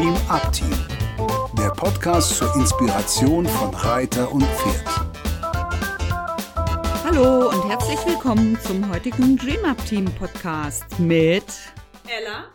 [0.00, 0.72] Dream Up Team,
[1.58, 4.86] der Podcast zur Inspiration von Reiter und Pferd.
[7.04, 11.44] Hallo und herzlich willkommen zum heutigen Dream Up Team Podcast mit
[12.08, 12.46] Ella,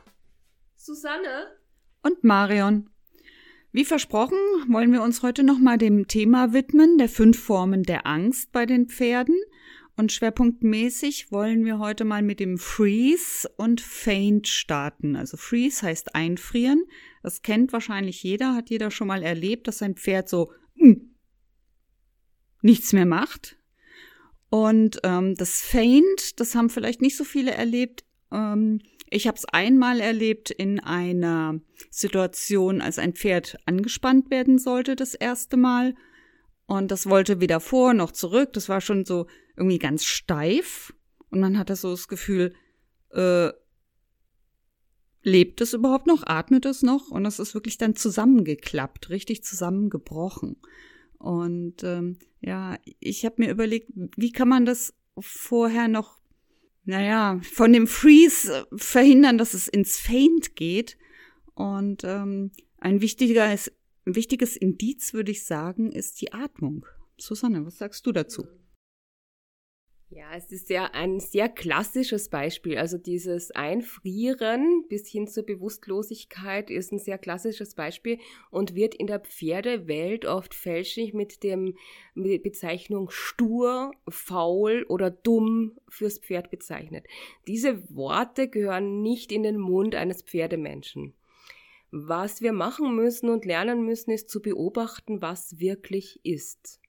[0.76, 1.56] Susanne
[2.02, 2.90] und Marion.
[3.72, 8.54] Wie versprochen, wollen wir uns heute nochmal dem Thema widmen, der fünf Formen der Angst
[8.54, 9.38] bei den Pferden.
[9.98, 15.16] Und schwerpunktmäßig wollen wir heute mal mit dem Freeze und Faint starten.
[15.16, 16.84] Also Freeze heißt einfrieren.
[17.26, 20.94] Das kennt wahrscheinlich jeder, hat jeder schon mal erlebt, dass sein Pferd so mm,
[22.62, 23.58] nichts mehr macht.
[24.52, 28.06] Und ähm, das Faint, das haben vielleicht nicht so viele erlebt.
[28.32, 28.80] Ähm,
[29.10, 35.16] ich habe es einmal erlebt in einer Situation, als ein Pferd angespannt werden sollte, das
[35.16, 35.96] erste Mal.
[36.68, 38.54] Und das wollte weder vor noch zurück.
[38.54, 39.26] Das war schon so
[39.58, 40.94] irgendwie ganz steif.
[41.32, 42.54] Und man hatte so das Gefühl,
[43.14, 43.50] äh,
[45.26, 46.24] lebt es überhaupt noch?
[46.26, 47.10] Atmet es noch?
[47.12, 50.58] Und es ist wirklich dann zusammengeklappt, richtig zusammengebrochen.
[51.18, 56.20] Und ähm, ja, ich habe mir überlegt, wie kann man das vorher noch
[56.86, 60.98] naja, von dem Freeze äh, verhindern, dass es ins Faint geht.
[61.56, 63.60] Und ähm, ein wichtiger, ein
[64.06, 66.86] wichtiges Indiz, würde ich sagen, ist die Atmung.
[67.18, 68.46] Susanne, was sagst du dazu?
[70.10, 72.78] Ja, es ist ja ein sehr klassisches Beispiel.
[72.78, 78.20] Also dieses Einfrieren bis hin zur Bewusstlosigkeit ist ein sehr klassisches Beispiel
[78.52, 81.76] und wird in der Pferdewelt oft fälschlich mit dem
[82.14, 87.08] mit der Bezeichnung stur, faul oder dumm fürs Pferd bezeichnet.
[87.48, 91.14] Diese Worte gehören nicht in den Mund eines Pferdemenschen.
[91.90, 96.80] Was wir machen müssen und lernen müssen, ist zu beobachten, was wirklich ist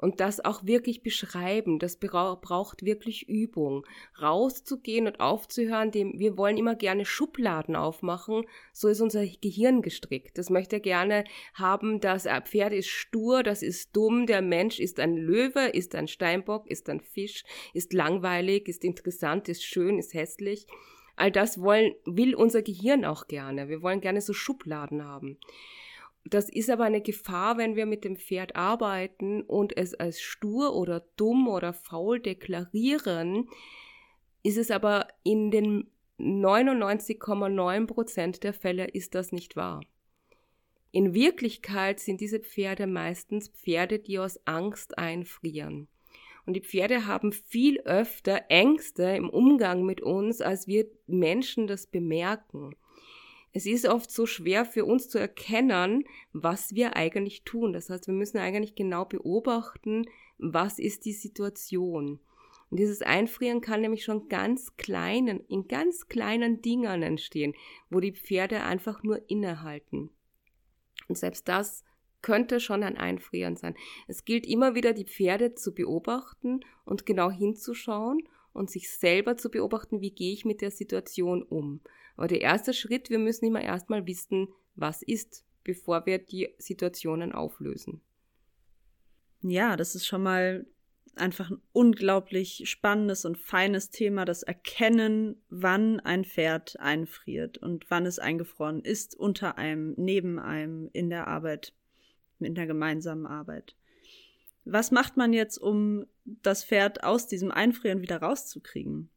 [0.00, 1.78] und das auch wirklich beschreiben.
[1.78, 3.86] Das braucht wirklich Übung.
[4.20, 8.46] Rauszugehen und aufzuhören, dem, wir wollen immer gerne Schubladen aufmachen.
[8.72, 10.38] So ist unser Gehirn gestrickt.
[10.38, 15.16] Das möchte gerne haben, das Pferd ist stur, das ist dumm, der Mensch ist ein
[15.16, 20.66] Löwe, ist ein Steinbock, ist ein Fisch, ist langweilig, ist interessant, ist schön, ist hässlich.
[21.16, 23.68] All das wollen, will unser Gehirn auch gerne.
[23.68, 25.36] Wir wollen gerne so Schubladen haben.
[26.24, 30.76] Das ist aber eine Gefahr, wenn wir mit dem Pferd arbeiten und es als stur
[30.76, 33.48] oder dumm oder faul deklarieren,
[34.42, 39.80] ist es aber in den 99,9 Prozent der Fälle ist das nicht wahr.
[40.92, 45.88] In Wirklichkeit sind diese Pferde meistens Pferde, die aus Angst einfrieren.
[46.46, 51.86] Und die Pferde haben viel öfter Ängste im Umgang mit uns, als wir Menschen das
[51.86, 52.74] bemerken.
[53.52, 57.72] Es ist oft so schwer für uns zu erkennen, was wir eigentlich tun.
[57.72, 60.06] Das heißt, wir müssen eigentlich genau beobachten,
[60.38, 62.20] was ist die Situation.
[62.70, 67.54] Und dieses Einfrieren kann nämlich schon ganz kleinen, in ganz kleinen Dingern entstehen,
[67.90, 70.10] wo die Pferde einfach nur innehalten.
[71.08, 71.82] Und selbst das
[72.22, 73.74] könnte schon ein Einfrieren sein.
[74.06, 79.50] Es gilt immer wieder, die Pferde zu beobachten und genau hinzuschauen und sich selber zu
[79.50, 81.80] beobachten, wie gehe ich mit der Situation um.
[82.16, 87.32] Aber der erste Schritt, wir müssen immer erstmal wissen, was ist, bevor wir die Situationen
[87.32, 88.00] auflösen.
[89.42, 90.66] Ja, das ist schon mal
[91.16, 98.06] einfach ein unglaublich spannendes und feines Thema, das Erkennen, wann ein Pferd einfriert und wann
[98.06, 101.74] es eingefroren ist, unter einem, neben einem, in der Arbeit,
[102.38, 103.76] in der gemeinsamen Arbeit.
[104.64, 109.08] Was macht man jetzt, um das Pferd aus diesem Einfrieren wieder rauszukriegen?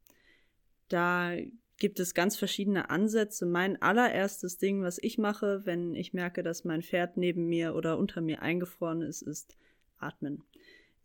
[0.90, 1.36] Da
[1.78, 3.46] gibt es ganz verschiedene Ansätze.
[3.46, 7.98] Mein allererstes Ding, was ich mache, wenn ich merke, dass mein Pferd neben mir oder
[7.98, 9.58] unter mir eingefroren ist, ist
[9.98, 10.44] atmen.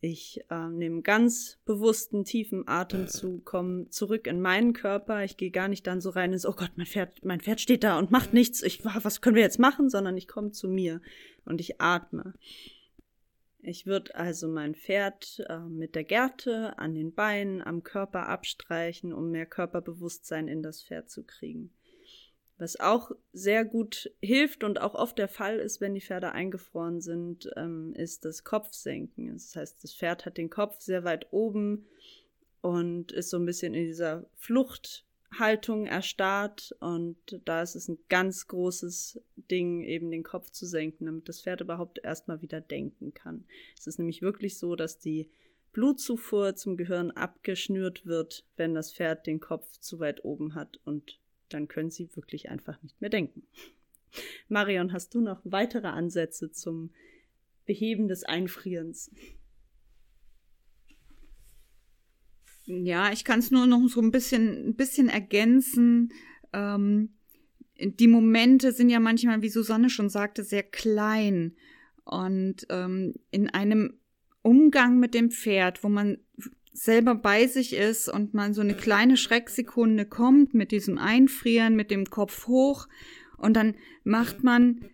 [0.00, 5.24] Ich äh, nehme ganz bewussten, tiefen Atemzug, komme zurück in meinen Körper.
[5.24, 7.82] Ich gehe gar nicht dann so rein ins, oh Gott, mein Pferd, mein Pferd steht
[7.82, 8.62] da und macht nichts.
[8.62, 9.90] Ich, was können wir jetzt machen?
[9.90, 11.00] Sondern ich komme zu mir
[11.44, 12.34] und ich atme.
[13.68, 19.12] Ich würde also mein Pferd äh, mit der Gerte an den Beinen, am Körper abstreichen,
[19.12, 21.70] um mehr Körperbewusstsein in das Pferd zu kriegen.
[22.56, 27.02] Was auch sehr gut hilft und auch oft der Fall ist, wenn die Pferde eingefroren
[27.02, 29.34] sind, ähm, ist das Kopfsenken.
[29.34, 31.86] Das heißt, das Pferd hat den Kopf sehr weit oben
[32.62, 35.04] und ist so ein bisschen in dieser Flucht
[35.36, 39.20] Haltung erstarrt und da ist es ein ganz großes
[39.50, 43.44] Ding, eben den Kopf zu senken, damit das Pferd überhaupt erstmal wieder denken kann.
[43.78, 45.28] Es ist nämlich wirklich so, dass die
[45.72, 51.20] Blutzufuhr zum Gehirn abgeschnürt wird, wenn das Pferd den Kopf zu weit oben hat und
[51.50, 53.42] dann können sie wirklich einfach nicht mehr denken.
[54.48, 56.90] Marion, hast du noch weitere Ansätze zum
[57.66, 59.10] Beheben des Einfrierens?
[62.68, 66.12] Ja, ich kann es nur noch so ein bisschen, ein bisschen ergänzen.
[66.52, 67.14] Ähm,
[67.80, 71.56] die Momente sind ja manchmal, wie Susanne schon sagte, sehr klein.
[72.04, 73.94] Und ähm, in einem
[74.42, 76.18] Umgang mit dem Pferd, wo man
[76.72, 81.90] selber bei sich ist und man so eine kleine Schrecksekunde kommt mit diesem Einfrieren, mit
[81.90, 82.86] dem Kopf hoch
[83.38, 84.84] und dann macht man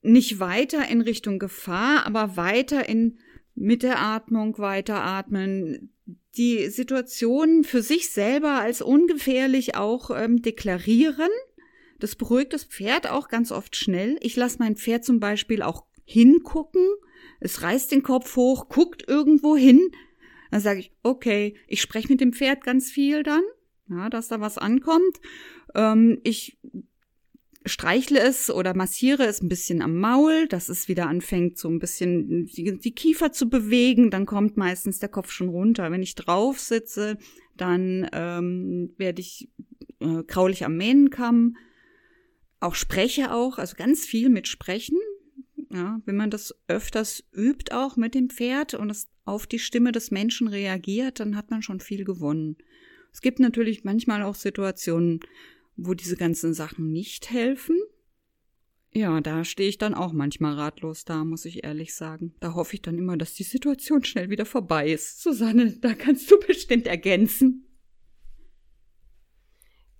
[0.00, 3.18] nicht weiter in Richtung Gefahr, aber weiter in
[3.54, 5.90] mit der Atmung weiteratmen,
[6.36, 11.30] die Situation für sich selber als ungefährlich auch ähm, deklarieren.
[11.98, 14.18] Das beruhigt das Pferd auch ganz oft schnell.
[14.20, 16.86] Ich lasse mein Pferd zum Beispiel auch hingucken.
[17.40, 19.90] Es reißt den Kopf hoch, guckt irgendwo hin.
[20.50, 23.42] Dann sage ich, okay, ich spreche mit dem Pferd ganz viel dann,
[23.88, 25.20] ja, dass da was ankommt.
[25.74, 26.58] Ähm, ich
[27.66, 31.78] streichle es oder massiere es ein bisschen am Maul, dass es wieder anfängt, so ein
[31.78, 35.90] bisschen die, die, Kiefer zu bewegen, dann kommt meistens der Kopf schon runter.
[35.90, 37.18] Wenn ich drauf sitze,
[37.56, 39.50] dann ähm, werde ich
[40.00, 41.56] äh, kraulich am Mähnenkamm,
[42.60, 44.98] auch spreche auch, also ganz viel mit Sprechen.
[45.72, 49.90] Ja, wenn man das öfters übt, auch mit dem Pferd und es auf die Stimme
[49.92, 52.56] des Menschen reagiert, dann hat man schon viel gewonnen.
[53.12, 55.20] Es gibt natürlich manchmal auch Situationen,
[55.76, 57.78] wo diese ganzen Sachen nicht helfen.
[58.92, 62.34] Ja, da stehe ich dann auch manchmal ratlos da, muss ich ehrlich sagen.
[62.40, 65.22] Da hoffe ich dann immer, dass die Situation schnell wieder vorbei ist.
[65.22, 67.66] Susanne, da kannst du bestimmt ergänzen.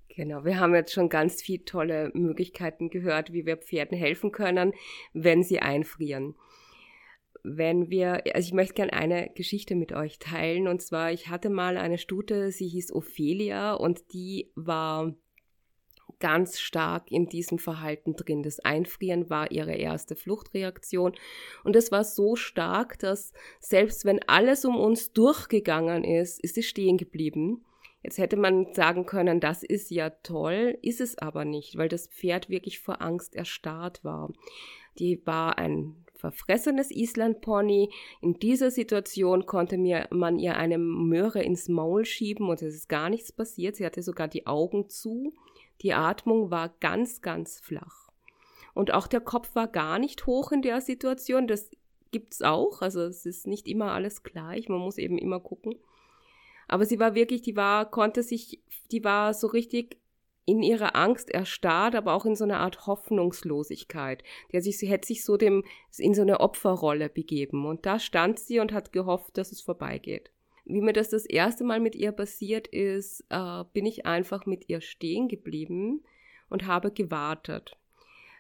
[0.09, 4.73] Genau, wir haben jetzt schon ganz viele tolle Möglichkeiten gehört, wie wir Pferden helfen können,
[5.13, 6.35] wenn sie einfrieren.
[7.43, 10.69] Wenn wir, also ich möchte gerne eine Geschichte mit euch teilen.
[10.69, 15.15] Und zwar, ich hatte mal eine Stute, sie hieß Ophelia und die war
[16.21, 18.43] ganz stark in diesem Verhalten drin.
[18.43, 21.15] Das Einfrieren war ihre erste Fluchtreaktion.
[21.65, 26.63] Und es war so stark, dass selbst wenn alles um uns durchgegangen ist, ist sie
[26.63, 27.65] stehen geblieben.
[28.03, 32.07] Jetzt hätte man sagen können, das ist ja toll, ist es aber nicht, weil das
[32.07, 34.33] Pferd wirklich vor Angst erstarrt war.
[34.99, 37.91] Die war ein verfressenes Islandpony.
[38.21, 42.89] In dieser Situation konnte mir man ihr eine Möhre ins Maul schieben und es ist
[42.89, 43.77] gar nichts passiert.
[43.77, 45.35] Sie hatte sogar die Augen zu.
[45.83, 48.11] Die Atmung war ganz, ganz flach.
[48.75, 51.47] Und auch der Kopf war gar nicht hoch in der Situation.
[51.47, 51.71] Das
[52.13, 52.83] gibt's auch.
[52.83, 54.69] Also es ist nicht immer alles gleich.
[54.69, 55.77] Man muss eben immer gucken.
[56.69, 59.99] Aber sie war wirklich, die war, konnte sich, die war so richtig
[60.47, 64.23] in ihrer Angst erstarrt, aber auch in so einer Art Hoffnungslosigkeit.
[64.53, 65.65] Hat sich, sie hätte sich so dem,
[65.99, 67.67] in so eine Opferrolle begeben.
[67.67, 70.31] Und da stand sie und hat gehofft, dass es vorbeigeht.
[70.67, 74.69] Wie mir das das erste Mal mit ihr passiert ist, äh, bin ich einfach mit
[74.69, 76.03] ihr stehen geblieben
[76.49, 77.77] und habe gewartet.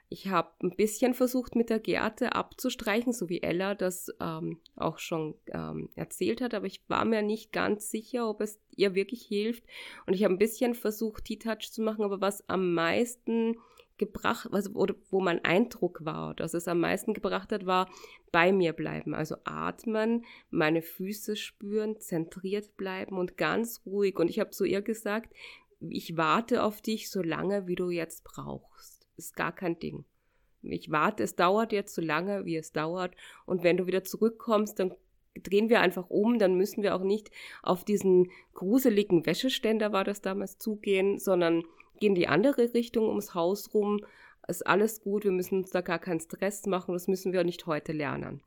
[0.09, 4.99] Ich habe ein bisschen versucht, mit der Gerte abzustreichen, so wie Ella das ähm, auch
[4.99, 9.23] schon ähm, erzählt hat, aber ich war mir nicht ganz sicher, ob es ihr wirklich
[9.23, 9.65] hilft.
[10.07, 13.57] Und ich habe ein bisschen versucht, T-Touch zu machen, aber was am meisten
[13.99, 17.89] gebracht, also, oder wo mein Eindruck war, dass es am meisten gebracht hat, war
[18.33, 24.19] bei mir bleiben, also atmen, meine Füße spüren, zentriert bleiben und ganz ruhig.
[24.19, 25.33] Und ich habe zu ihr gesagt,
[25.81, 29.07] ich warte auf dich so lange, wie du jetzt brauchst.
[29.17, 30.05] Ist gar kein Ding.
[30.63, 33.15] Ich warte, es dauert jetzt so lange, wie es dauert.
[33.45, 34.95] Und wenn du wieder zurückkommst, dann
[35.43, 37.31] drehen wir einfach um, dann müssen wir auch nicht
[37.63, 41.65] auf diesen gruseligen Wäscheständer, war das damals, zugehen, sondern
[41.99, 44.01] gehen die andere Richtung ums Haus rum,
[44.49, 47.67] ist alles gut, wir müssen uns da gar keinen Stress machen, das müssen wir nicht
[47.67, 48.43] heute lernen.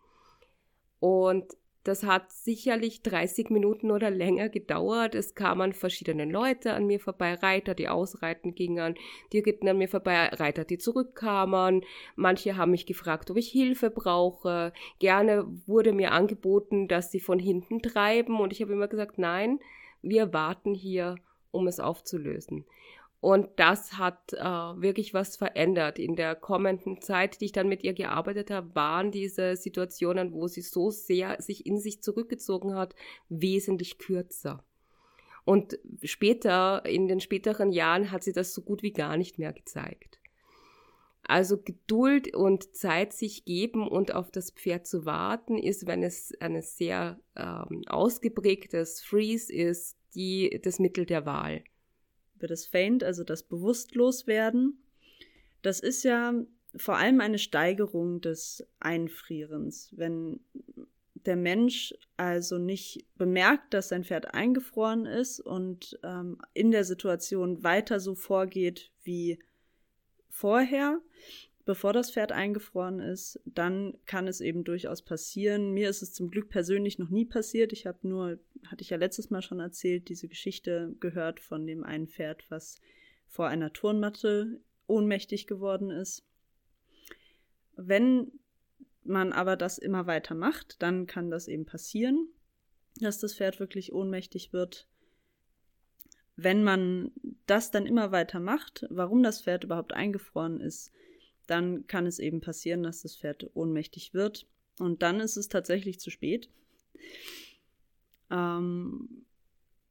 [0.99, 1.45] Und
[1.83, 5.15] das hat sicherlich 30 Minuten oder länger gedauert.
[5.15, 8.95] Es kamen verschiedene Leute an mir vorbei, Reiter, die ausreiten gingen,
[9.31, 11.85] die ritten an mir vorbei, Reiter, die zurückkamen.
[12.15, 14.73] Manche haben mich gefragt, ob ich Hilfe brauche.
[14.99, 19.59] Gerne wurde mir angeboten, dass sie von hinten treiben und ich habe immer gesagt, nein,
[20.01, 21.15] wir warten hier,
[21.51, 22.65] um es aufzulösen.
[23.21, 25.99] Und das hat äh, wirklich was verändert.
[25.99, 30.47] In der kommenden Zeit, die ich dann mit ihr gearbeitet habe, waren diese Situationen, wo
[30.47, 32.95] sie so sehr sich in sich zurückgezogen hat,
[33.27, 34.63] wesentlich kürzer.
[35.43, 39.51] Und später, in den späteren Jahren, hat sie das so gut wie gar nicht mehr
[39.51, 40.19] gezeigt.
[41.23, 46.33] Also Geduld und Zeit sich geben und auf das Pferd zu warten, ist, wenn es
[46.39, 51.63] ein sehr ähm, ausgeprägtes Freeze ist, die, das Mittel der Wahl
[52.39, 54.81] über das Faint, also das Bewusstloswerden.
[55.61, 56.33] Das ist ja
[56.75, 59.89] vor allem eine Steigerung des Einfrierens.
[59.95, 60.39] Wenn
[61.25, 67.61] der Mensch also nicht bemerkt, dass sein Pferd eingefroren ist und ähm, in der Situation
[67.63, 69.39] weiter so vorgeht wie
[70.29, 71.01] vorher,
[71.69, 75.71] bevor das Pferd eingefroren ist, dann kann es eben durchaus passieren.
[75.71, 77.73] Mir ist es zum Glück persönlich noch nie passiert.
[77.73, 81.83] Ich habe nur, hatte ich ja letztes Mal schon erzählt, diese Geschichte gehört von dem
[81.83, 82.81] einen Pferd, was
[83.27, 86.25] vor einer Turnmatte ohnmächtig geworden ist.
[87.75, 88.31] Wenn
[89.03, 92.29] man aber das immer weiter macht, dann kann das eben passieren,
[92.99, 94.87] dass das Pferd wirklich ohnmächtig wird.
[96.35, 97.11] Wenn man
[97.45, 100.91] das dann immer weiter macht, warum das Pferd überhaupt eingefroren ist,
[101.49, 104.47] dann kann es eben passieren, dass das Pferd ohnmächtig wird.
[104.79, 106.49] Und dann ist es tatsächlich zu spät.
[108.31, 109.25] Ähm,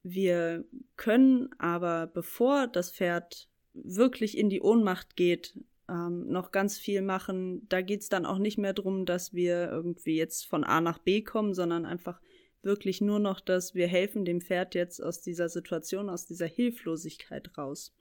[0.03, 0.65] wir
[0.97, 7.67] können aber, bevor das Pferd wirklich in die Ohnmacht geht, ähm, noch ganz viel machen.
[7.69, 10.99] Da geht es dann auch nicht mehr darum, dass wir irgendwie jetzt von A nach
[10.99, 12.21] B kommen, sondern einfach
[12.63, 17.57] wirklich nur noch, dass wir helfen dem Pferd jetzt aus dieser Situation, aus dieser Hilflosigkeit
[17.57, 17.95] raus.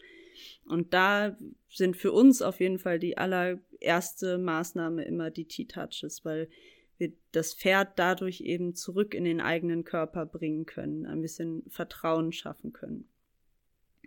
[0.66, 1.38] Und da
[1.70, 6.50] sind für uns auf jeden Fall die allererste Maßnahme immer die T-Touches, weil
[6.98, 12.32] wir das Pferd dadurch eben zurück in den eigenen Körper bringen können, ein bisschen Vertrauen
[12.32, 13.08] schaffen können.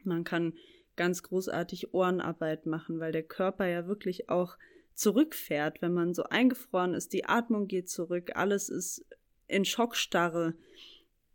[0.02, 0.54] Man kann
[0.96, 4.56] ganz großartig Ohrenarbeit machen, weil der Körper ja wirklich auch
[4.94, 9.06] zurückfährt, wenn man so eingefroren ist, die Atmung geht zurück, alles ist
[9.46, 10.54] in Schockstarre,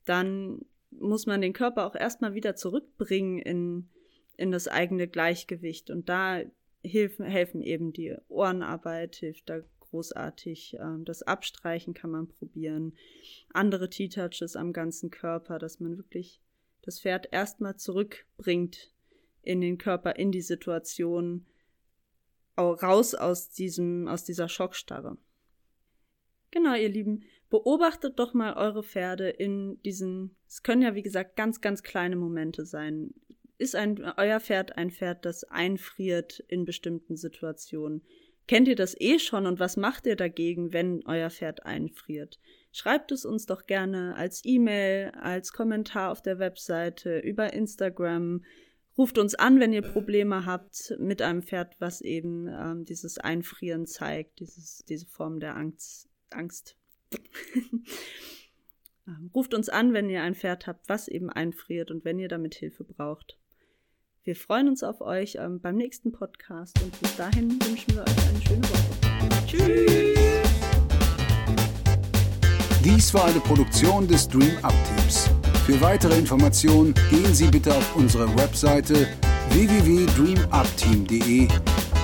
[0.06, 3.90] dann muss man den Körper auch erstmal wieder zurückbringen in,
[4.38, 5.90] in das eigene Gleichgewicht.
[5.90, 6.42] Und da
[6.84, 10.78] helfen, helfen eben die Ohrenarbeit, hilft da großartig.
[10.80, 12.94] Ähm, das Abstreichen kann man probieren.
[13.54, 16.42] Andere T-Touches am ganzen Körper, dass man wirklich
[16.82, 18.92] das Pferd erstmal zurückbringt
[19.42, 21.46] in den Körper, in die Situation,
[22.58, 25.18] raus aus diesem, aus dieser Schockstarre.
[26.52, 31.36] Genau, ihr Lieben, beobachtet doch mal eure Pferde in diesen, es können ja wie gesagt
[31.36, 33.14] ganz, ganz kleine Momente sein.
[33.58, 38.02] Ist ein, euer Pferd ein Pferd, das einfriert in bestimmten Situationen?
[38.48, 42.40] Kennt ihr das eh schon und was macht ihr dagegen, wenn euer Pferd einfriert?
[42.72, 48.44] Schreibt es uns doch gerne als E-Mail, als Kommentar auf der Webseite, über Instagram,
[48.98, 53.86] Ruft uns an, wenn ihr Probleme habt mit einem Pferd, was eben ähm, dieses Einfrieren
[53.88, 56.08] zeigt, dieses, diese Form der Angst.
[56.30, 56.78] Angst.
[59.08, 62.30] ähm, ruft uns an, wenn ihr ein Pferd habt, was eben einfriert und wenn ihr
[62.30, 63.38] damit Hilfe braucht.
[64.26, 68.28] Wir freuen uns auf euch ähm, beim nächsten Podcast und bis dahin wünschen wir euch
[68.28, 68.82] eine schöne Woche.
[69.46, 70.18] Tschüss!
[72.84, 75.30] Dies war eine Produktion des Dream Up Teams.
[75.68, 79.08] Für weitere Informationen gehen Sie bitte auf unsere Webseite
[79.52, 81.48] www.dreamupteam.de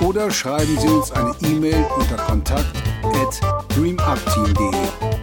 [0.05, 2.71] oder schreiben Sie uns eine E-Mail unter kontakt
[3.03, 3.41] at
[3.75, 5.20] dreamupteam.de.